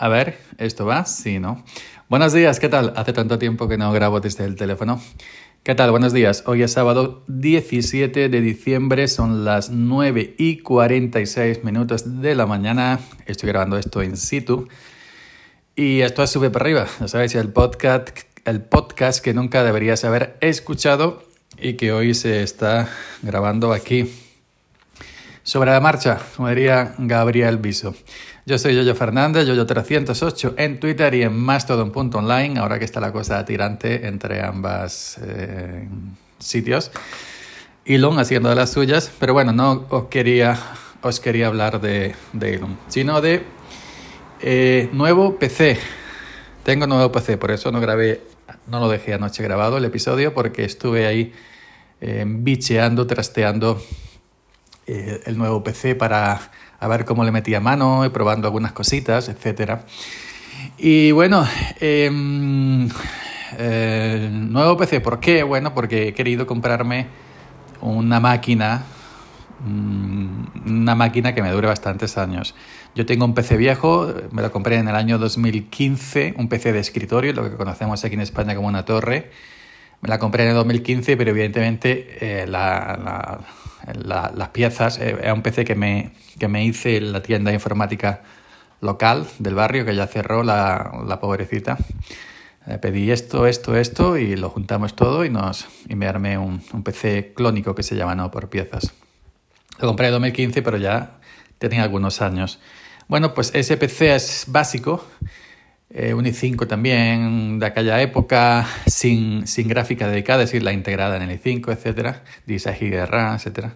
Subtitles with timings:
[0.00, 1.04] A ver, ¿esto va?
[1.06, 1.64] Sí, ¿no?
[2.08, 2.92] Buenos días, ¿qué tal?
[2.94, 5.02] Hace tanto tiempo que no grabo desde el teléfono.
[5.64, 5.90] ¿Qué tal?
[5.90, 6.44] Buenos días.
[6.46, 13.00] Hoy es sábado 17 de diciembre, son las 9 y 46 minutos de la mañana.
[13.26, 14.68] Estoy grabando esto in situ.
[15.74, 18.10] Y esto es Sube para arriba, ya sabéis, el podcast,
[18.44, 21.24] el podcast que nunca deberías haber escuchado
[21.60, 22.88] y que hoy se está
[23.22, 24.27] grabando aquí.
[25.48, 27.94] Sobre la marcha, como diría Gabriel Viso.
[28.44, 33.42] Yo soy Yoyo Fernández, Yoyo308 en Twitter y en Mastodon.online, ahora que está la cosa
[33.46, 35.88] tirante entre ambas eh,
[36.38, 36.90] sitios.
[37.86, 40.58] Elon haciendo de las suyas, pero bueno, no os quería,
[41.00, 43.42] os quería hablar de, de Elon, sino de
[44.42, 45.78] eh, nuevo PC.
[46.62, 48.20] Tengo nuevo PC, por eso no grabé,
[48.66, 51.32] no lo dejé anoche grabado el episodio, porque estuve ahí
[52.02, 53.80] eh, bicheando, trasteando
[54.88, 59.28] eh, el nuevo PC para a ver cómo le metía mano y probando algunas cositas,
[59.28, 59.80] etc.
[60.78, 61.46] Y bueno,
[61.78, 62.88] em,
[63.58, 65.42] eh, nuevo PC, ¿por qué?
[65.42, 67.06] Bueno, porque he querido comprarme
[67.82, 68.84] una máquina,
[69.62, 72.54] mm, una máquina que me dure bastantes años.
[72.94, 76.78] Yo tengo un PC viejo, me lo compré en el año 2015, un PC de
[76.78, 79.30] escritorio, lo que conocemos aquí en España como una torre.
[80.00, 83.40] Me la compré en el 2015, pero evidentemente eh, la,
[83.94, 88.22] las piezas, eh, era un PC que me, que me hice en la tienda informática
[88.80, 91.78] local del barrio, que ya cerró la, pobrecita.
[92.66, 96.62] Eh, pedí esto, esto, esto y lo juntamos todo y, nos, y me armé un,
[96.72, 98.92] un PC clónico que se llama no por piezas.
[99.80, 101.18] Lo compré en 2015, pero ya
[101.58, 102.60] tenía algunos años.
[103.08, 105.04] Bueno, pues ese PC es básico,
[105.90, 111.16] eh, un i5 también de aquella época, sin, sin gráfica dedicada, es decir, la integrada
[111.16, 113.74] en el i5, etcétera, 16 GB de RAM, etcétera.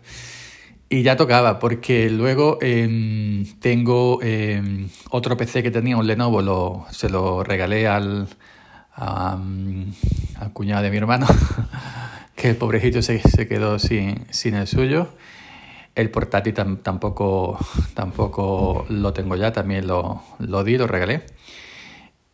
[0.88, 7.08] Y ya tocaba, porque luego em, tengo em, otro PC que tenía, un Lenovo, se
[7.08, 8.28] lo regalé al,
[8.94, 11.26] al cuñado de mi hermano,
[12.36, 15.08] que el pobrecito se, se quedó sin, sin el suyo.
[15.94, 17.58] El portátil tampoco,
[17.94, 21.22] tampoco lo tengo ya, también lo, lo di, lo regalé.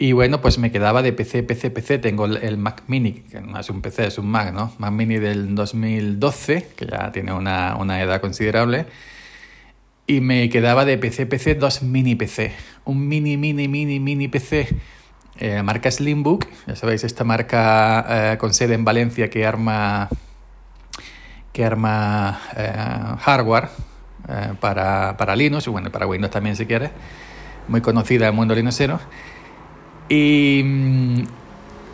[0.00, 1.98] Y bueno, pues me quedaba de PC, PC, PC.
[1.98, 4.72] Tengo el, Mac Mini, que no es un PC, es un Mac, ¿no?
[4.78, 8.87] Mac Mini del 2012, que ya tiene una, una edad considerable.
[10.06, 12.53] Y me quedaba de PC, PC, dos mini PC.
[12.84, 14.69] Un mini, mini, mini, mini PC.
[15.41, 20.08] Eh, marca Slimbook, ya sabéis, esta marca eh, con sede en Valencia que arma,
[21.53, 23.69] que arma eh, hardware
[24.60, 26.91] para, para Linux, bueno, para Windows también si quieres.
[27.66, 29.00] Muy conocida en el mundo linuxero.
[30.08, 31.22] Y mm,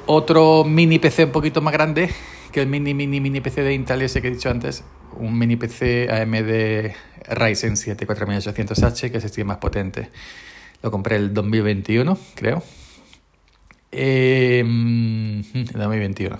[0.06, 2.10] otro mini PC un poquito más grande
[2.52, 4.84] que el mini, mini, mini PC de Intel ese que he dicho antes.
[5.16, 6.94] Un mini PC AMD
[7.28, 10.10] Ryzen 7 4800H, que es el más potente.
[10.82, 12.62] Lo compré el 2021, creo.
[13.90, 16.38] Eh, 2021.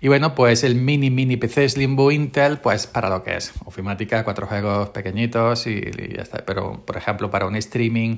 [0.00, 3.52] Y bueno, pues el mini mini PC Slimbo Intel, pues para lo que es.
[3.64, 6.44] Ofimática, cuatro juegos pequeñitos y, y ya está.
[6.44, 8.16] Pero, por ejemplo, para un streaming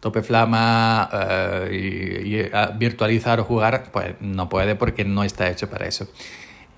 [0.00, 5.86] tope flama eh, y, virtualizar o jugar, pues no puede porque no está hecho para
[5.86, 6.08] eso.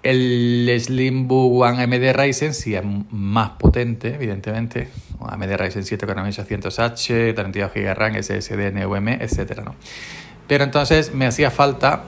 [0.03, 4.89] El Slimbook One AMD Ryzen sí es más potente, evidentemente.
[5.21, 9.61] AMD Ryzen 7 con 800H, 32 GB RAM, SSD, NVMe, etc.
[9.65, 9.77] ¿no?
[10.49, 12.03] Pero entonces me hacía falta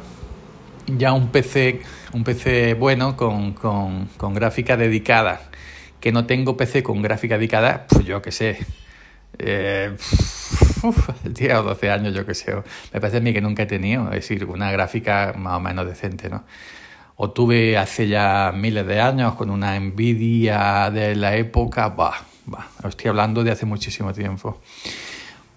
[0.88, 1.82] ya un PC,
[2.12, 5.40] un PC bueno con, con, con gráfica dedicada.
[6.00, 8.58] Que no tengo PC con gráfica dedicada, pues yo qué sé,
[9.38, 9.96] eh,
[10.88, 12.54] uf, 10 o 12 años, yo que sé.
[12.92, 15.86] Me parece a mí que nunca he tenido, es decir, una gráfica más o menos
[15.86, 16.44] decente, ¿no?
[17.16, 22.68] O tuve hace ya miles de años con una Nvidia de la época, bah, bah,
[22.86, 24.60] estoy hablando de hace muchísimo tiempo.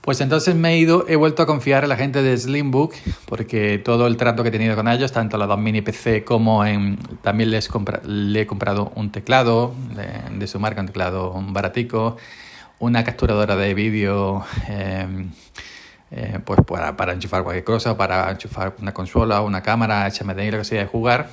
[0.01, 2.93] Pues entonces me he ido, he vuelto a confiar en la gente de Slimbook,
[3.25, 6.63] porque todo el trato que he tenido con ellos, tanto la dos mini PC como
[6.63, 7.69] en, también les
[8.05, 9.73] le he comprado un teclado
[10.31, 12.15] de su marca, un teclado baratico
[12.79, 15.31] una capturadora de vídeo em,
[16.11, 20.57] eh, pues para, para, enchufar cualquier cosa, para enchufar una consola, una cámara, HMDI, lo
[20.59, 21.29] que sea de jugar.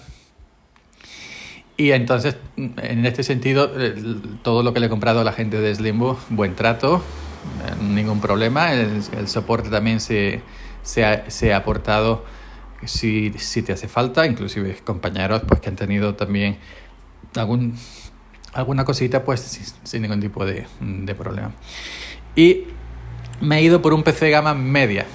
[1.77, 3.71] Y entonces, en este sentido,
[4.43, 7.03] todo lo que le he comprado a la gente de Slimbo, buen trato,
[7.67, 8.73] eh, ningún problema.
[8.73, 10.41] El, soporte también se,
[10.83, 12.25] se, ha, se ha aportado
[12.85, 16.59] si, si te hace falta, inclusive compañeros pues que han tenido también
[17.35, 17.77] algún
[18.55, 19.41] alguna cosita, pues
[19.83, 21.53] sin, ningún tipo de, de, problema.
[22.37, 22.65] Y
[23.41, 25.07] me he ido por un PC gama media.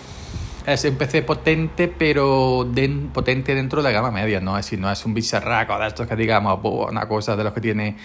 [0.66, 2.70] Es un PC potente, pero
[3.14, 4.58] potente dentro de la gama media, ¿no?
[4.58, 7.96] Es no es un bicharraco de estos que digamos, una cosa de los que tiene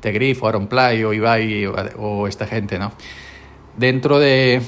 [0.00, 2.92] Tegrifo, Play o Ibai o, o esta gente, ¿no?
[3.76, 4.62] Dentro de,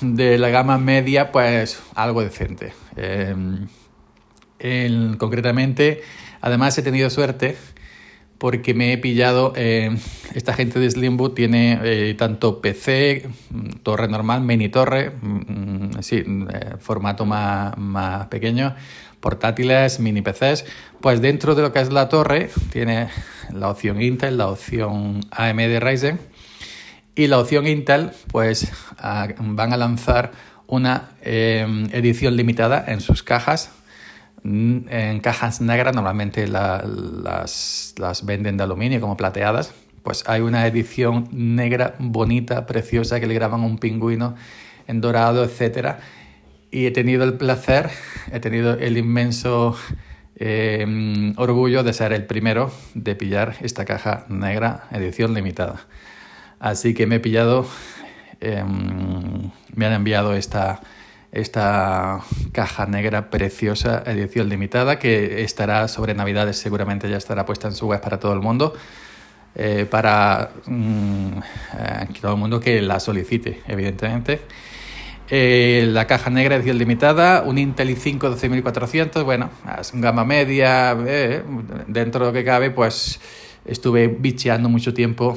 [0.00, 2.72] de la gama media, pues algo decente.
[2.96, 3.66] Em,
[5.16, 6.02] concretamente,
[6.40, 7.56] además he tenido suerte
[8.38, 9.98] porque me he pillado, em,
[10.34, 13.28] esta gente de Slimbook tiene eh, tanto PC,
[13.82, 18.76] torre normal, mini torre, mm, mm, sí, eh, formato más, más pequeño,
[19.20, 20.64] portátiles, mini PCs,
[21.00, 23.08] pues dentro de lo que es la torre tiene
[23.52, 26.20] la opción Intel, la opción AMD Ryzen
[27.16, 28.70] y la opción Intel, pues
[29.40, 30.30] van a lanzar
[30.68, 33.77] una edición limitada en sus cajas, mm,
[34.48, 41.94] en cajas negras, normalmente las, venden de aluminio como plateadas, pues hay una edición negra
[41.98, 44.36] bonita, preciosa, que le graban un pingüino
[44.86, 46.00] en dorado, etcétera.
[46.70, 47.90] Y he tenido el placer,
[48.32, 49.76] he tenido el inmenso
[50.36, 55.80] em, orgullo de ser el primero de pillar esta caja negra edición limitada.
[56.58, 57.66] Así que me he pillado,
[58.40, 60.80] em, me han enviado esta,
[61.32, 62.20] esta
[62.52, 67.86] caja negra preciosa, edición limitada, que estará sobre Navidades, seguramente ya estará puesta en su
[67.86, 68.74] web para todo el mundo.
[69.54, 71.38] Eh, para mm,
[71.78, 74.40] eh, todo el mundo que la solicite, evidentemente.
[75.30, 80.94] Eh, la caja negra edición limitada, un Intel i5 12400, bueno, es un gama media,
[81.86, 83.20] dentro de lo que cabe, pues
[83.66, 85.36] estuve bicheando mucho tiempo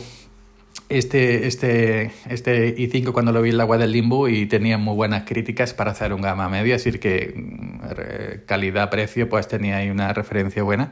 [0.89, 4.93] este, este, este i5 cuando lo vi en la web del Limbo y tenía muy
[4.95, 10.11] buenas críticas para hacer un gama media, decir que mm, calidad-precio pues tenía ahí una
[10.13, 10.91] referencia buena.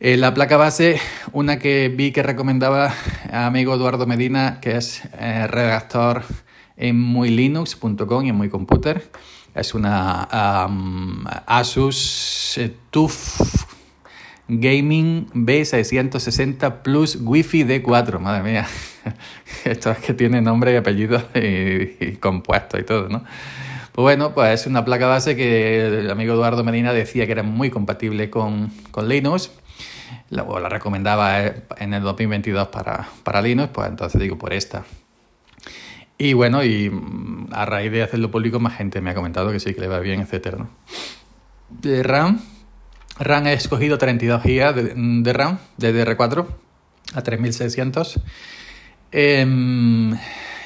[0.00, 0.98] Eh, la placa base,
[1.32, 2.94] una que vi que recomendaba
[3.30, 6.22] a amigo Eduardo Medina, que es eh, redactor
[6.78, 9.10] en muylinux.com y en computer
[9.54, 10.22] Es una
[11.46, 12.58] Asus
[12.90, 13.69] TUF
[14.50, 18.66] Gaming B660 Plus Wi-Fi D4, madre mía.
[19.64, 23.22] Esto es que tiene nombre y apellido y, compuesto y todo, ¿no?
[23.92, 27.44] Pues bueno, pues es una placa base que el amigo Eduardo Medina decía que era
[27.44, 29.52] muy compatible con, con Linux.
[30.30, 34.84] La, la recomendaba eh, en el 2022 para, para Linux, pues entonces digo por esta.
[36.18, 36.90] Y bueno, y
[37.52, 40.00] a raíz de hacerlo público, más gente me ha comentado que sí, que le va
[40.00, 40.70] bien, etcétera, ¿no?
[41.70, 42.40] De RAM,
[43.20, 46.46] RAM he escogido 32 GB de, RAM de DR4
[47.14, 48.20] a 3600.
[49.12, 50.14] Em,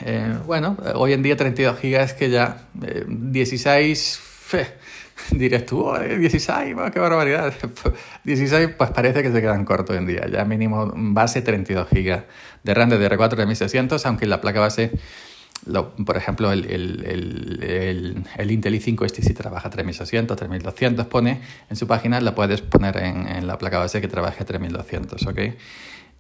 [0.05, 2.69] eh, bueno, hoy en día 32 GB es que ya
[3.09, 4.21] 16,
[4.53, 4.67] eh,
[5.33, 7.53] dirás tú, 16, qué barbaridad.
[8.25, 12.23] 16 pues parece que se quedan cortos hoy en día, ya mínimo base 32 GB
[12.63, 14.93] de RAM de DR4 de 3600, aunque la placa base
[16.05, 21.41] por ejemplo, el, el, el, Intel i5 este si trabaja 3600, 3200 pone
[21.71, 25.39] en su página, la puedes poner en, la placa base que trabaje 3200, ¿ok?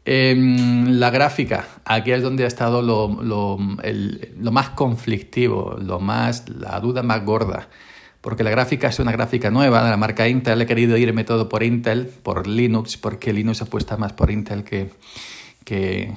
[0.06, 6.48] Em, la gráfica, aquí es donde ha estado lo, lo, lo, más conflictivo, lo más,
[6.48, 7.68] la duda más gorda,
[8.20, 11.48] porque la gráfica es una gráfica nueva de la marca Intel, he querido irme todo
[11.48, 14.90] por Intel, por Linux, porque Linux apuesta más por Intel que,
[15.64, 16.12] que,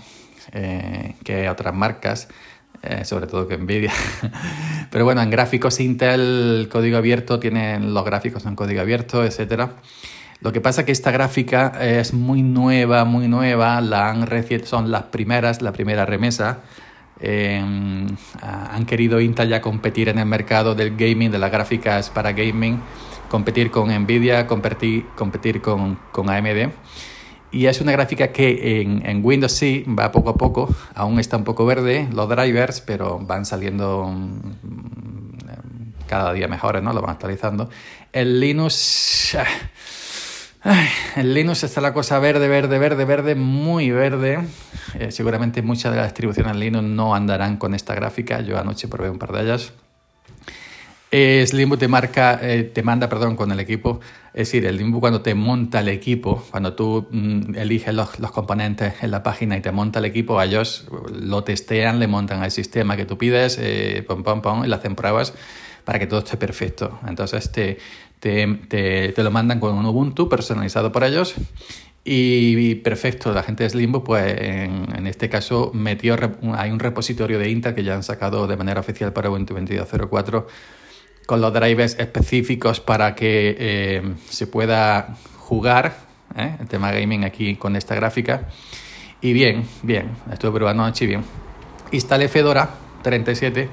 [0.52, 2.28] eh, que otras marcas.
[2.84, 3.92] Eh, sobre todo que Nvidia.
[4.92, 9.72] Pero bueno, en gráficos Intel, código abierto, tienen los gráficos en código abierto, etcétera.
[10.42, 14.28] Lo que pasa es que esta gráfica es muy nueva, muy nueva, la han
[14.66, 16.60] son las primeras, la primera remesa.
[17.20, 18.08] Em,
[18.42, 22.80] han querido Intel ya competir en el mercado del gaming, de las gráficas para gaming,
[23.28, 26.70] competir con Nvidia, competir, competir con, con AMD.
[27.52, 31.44] Y es una gráfica que en, Windows sí va poco a poco, aún está un
[31.44, 34.40] poco verde los drivers, pero van saliendo mm,
[36.08, 36.94] cada día mejores, ¿no?
[36.94, 37.70] Lo van actualizando.
[38.12, 39.38] El Linux...
[41.16, 44.40] En Linux está la cosa verde, verde, verde, verde, muy verde.
[45.00, 48.42] Eh, seguramente muchas de las distribuciones Linux no andarán con esta gráfica.
[48.42, 49.72] Yo anoche probé un par de ellas.
[51.10, 54.02] Eh, Slimbo te marca, eh, te manda, perdón, con el equipo.
[54.34, 59.12] Es decir, el cuando te monta el equipo, cuando tú mm, eliges los, componentes en
[59.12, 63.06] la página y te monta el equipo, ellos lo testean, le montan al sistema que
[63.06, 65.34] tú pides, eh, pom, pom, pom, y le hacen pruebas
[65.86, 67.00] para que todo esté perfecto.
[67.08, 67.78] Entonces te,
[68.20, 71.36] te, lo mandan con un Ubuntu personalizado por ellos
[72.04, 76.18] y, perfecto, la gente de Slimbo, pues en, este caso metió,
[76.56, 80.46] hay un repositorio de Intel que ya han sacado de manera oficial para Ubuntu 22.04
[81.28, 85.98] con los drivers específicos para que eh, se pueda jugar
[86.36, 86.56] ¿eh?
[86.60, 88.48] el tema gaming aquí con esta gráfica.
[89.22, 91.24] Y bien, bien, estuve probando anoche bien.
[91.92, 92.70] Instalé Fedora
[93.04, 93.70] 37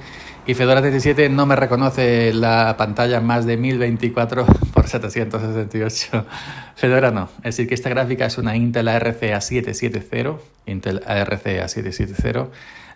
[0.46, 6.26] y Fedora 37 no me reconoce la pantalla más de 1024 por 768.
[6.75, 7.28] Fedora no.
[7.38, 12.49] Es decir, que esta gráfica es una Intel ARC A770, Intel ARC A770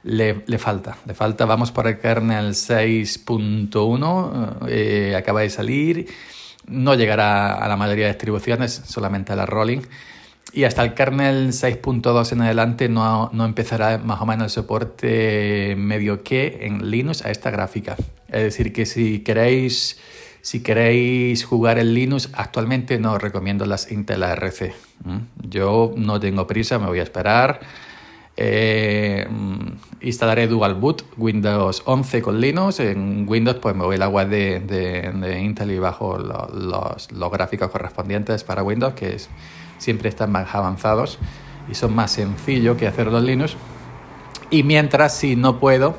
[0.04, 6.06] le, falta, le falta, vamos por el kernel 6.1, eh, acaba de salir,
[6.66, 9.82] no llegará a la mayoría de distribuciones, solamente a la rolling.
[10.52, 15.74] Y hasta el kernel 6.2 en adelante no, no, empezará más o menos el soporte
[15.76, 17.96] medio que en Linux a esta gráfica.
[18.28, 19.98] Es decir, que si queréis,
[20.40, 24.72] si queréis jugar en Linux, actualmente no os recomiendo las Intel ARC.
[25.42, 27.60] Yo no tengo prisa, me voy a esperar
[28.40, 29.26] eh,
[30.00, 32.78] instalaré Dual Boot Windows 11 con Linux.
[32.78, 37.68] En Windows pues me voy a la web de, Intel y bajo los, los, gráficos
[37.70, 39.16] correspondientes para Windows que
[39.78, 41.18] siempre están más avanzados
[41.68, 43.56] y son más sencillos que hacerlo en Linux.
[44.50, 45.96] Y mientras si no puedo,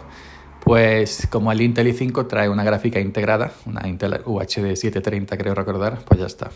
[0.63, 5.99] pues como el Intel i5 trae una gráfica integrada, una Intel UHD 730 creo recordar,
[6.05, 6.51] pues ya está.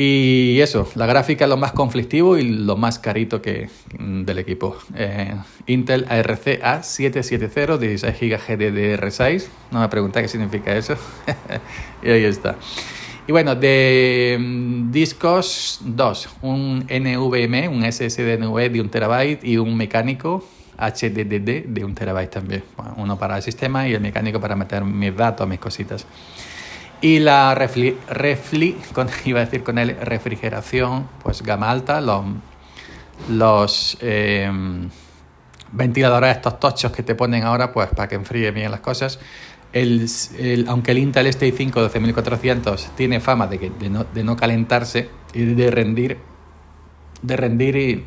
[0.00, 4.76] Y eso, la gráfica lo más conflictivo y lo más carito que, del equipo.
[4.94, 5.34] Eh,
[5.66, 9.46] Intel ARC A770, 16 GB GDDR6.
[9.72, 10.94] No me pregunté qué significa eso.
[12.04, 12.54] y ahí está.
[13.26, 16.28] Y bueno, de mm, discos, dos.
[16.42, 20.44] Un NVMe, un SSD NVMe de un terabyte y un mecánico
[20.78, 22.62] HDD de un terabyte también.
[22.98, 26.06] uno para el sistema y el mecánico para meter mis datos, mis cositas.
[27.00, 28.76] Y la refli, refli
[29.24, 32.24] iba a decir con él, refrigeración, pues gama alta, los,
[33.28, 34.50] los eh,
[35.72, 39.18] ventiladores estos tochos que te ponen ahora, pues para que enfríe bien las cosas.
[39.72, 40.08] El,
[40.66, 45.10] aunque el Intel Stay 5 12400 tiene fama de, que, de, no, de no calentarse
[45.34, 46.18] y de rendir,
[47.20, 48.04] de rendir y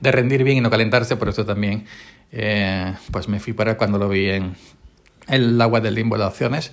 [0.00, 1.86] de rendir bien y no calentarse, por eso también
[2.32, 4.56] eh, pues me fui para cuando lo vi en
[5.28, 6.72] el agua del limbo de opciones.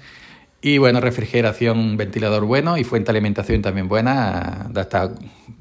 [0.62, 5.12] Y bueno, refrigeración, ventilador bueno y fuente de alimentación también buena, hasta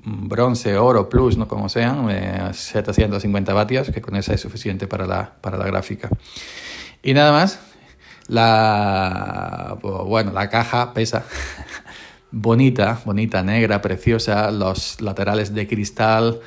[0.05, 2.09] bronce, oro, plus, no como sean,
[2.55, 6.09] 750 eh, vatios, que con esa es suficiente para la, para la gráfica.
[7.03, 7.61] Y nada más,
[8.29, 11.25] la, pues, bueno, la caja pesa,
[12.31, 16.41] bonita, bonita, negra, preciosa, los laterales de cristal,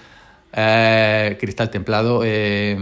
[0.52, 2.76] eh, cristal templado, eh,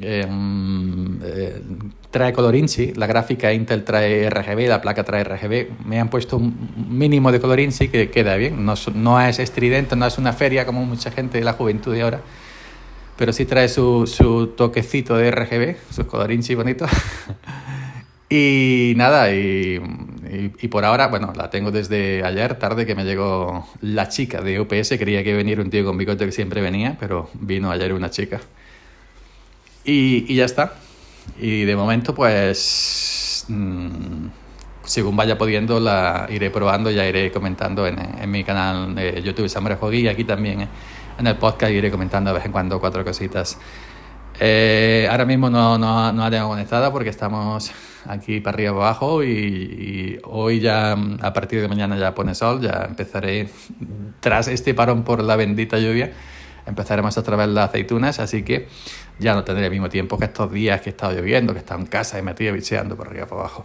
[0.00, 1.62] eh,
[2.10, 2.54] trae color
[2.96, 7.40] la gráfica Intel trae RGB, la placa trae RGB, me han puesto un mínimo de
[7.40, 11.44] color que queda bien, no, es estridente, no es una feria como mucha gente de
[11.44, 12.22] la juventud de ahora,
[13.18, 16.86] pero sí trae su, toquecito de RGB, su color INSI bonito.
[18.30, 19.78] y nada, y,
[20.32, 24.60] y, por ahora, bueno, la tengo desde ayer tarde que me llegó la chica de
[24.60, 28.10] UPS, quería que venir un tío con bigote que siempre venía, pero vino ayer una
[28.10, 28.40] chica.
[29.84, 30.74] Y, y ya está.
[31.40, 34.28] Y de momento, pues, mm,
[34.84, 39.48] según vaya pudiendo, la iré probando, ya iré comentando en, en mi canal de YouTube
[39.48, 40.68] Samurai Jogui y aquí también
[41.18, 43.58] en el podcast iré comentando de vez en cuando cuatro cositas.
[44.38, 47.72] Eh, ahora mismo no, no, no la tengo conectada porque estamos
[48.06, 52.86] aquí para arriba abajo y, hoy ya a partir de mañana ya pone sol, ya
[52.88, 53.48] empezaré
[54.20, 56.12] tras este parón por la bendita lluvia
[56.66, 58.68] empezaremos otra vez las aceitunas, así que
[59.18, 61.74] ya no tendré el mismo tiempo que estos días que he estado lloviendo, que he
[61.74, 63.64] en casa y metido bicheando por arriba por abajo.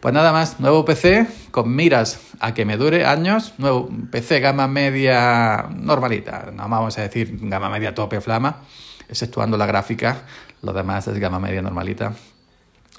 [0.00, 4.68] Pues nada más, nuevo PC con miras a que me dure años, nuevo PC gama
[4.68, 8.62] media normalita, no vamos a decir gama media tope flama,
[9.08, 10.22] exceptuando la gráfica,
[10.62, 12.12] lo demás es gama media normalita.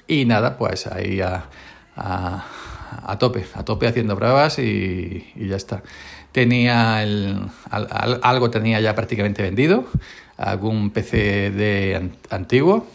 [0.08, 1.44] Y nada, pues ahí a,
[1.94, 5.82] a, tope, a tope haciendo pruebas y, ya está
[6.32, 9.86] tenía el, algo tenía ya prácticamente vendido,
[10.36, 12.86] algún PC de antiguo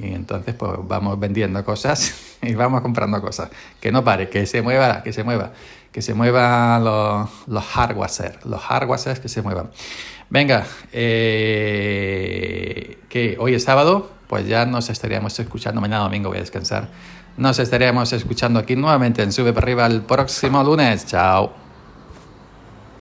[0.00, 3.50] y entonces pues vamos vendiendo cosas y vamos comprando cosas.
[3.80, 5.52] Que no pare, que se mueva, que se mueva,
[5.90, 9.70] que se muevan los, los hardware, los hardware que se muevan.
[10.30, 12.18] Venga, eh,
[13.08, 16.88] que hoy es sábado, pues ya nos estaríamos escuchando, mañana domingo voy a descansar.
[17.36, 21.04] Nos estaríamos escuchando aquí nuevamente en Sube para arriba el próximo lunes.
[21.04, 21.61] Chao.